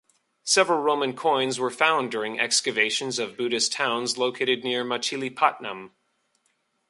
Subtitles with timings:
[0.43, 5.91] Several Roman coins were found during excavations of Buddhist towns located near Machilipatnam.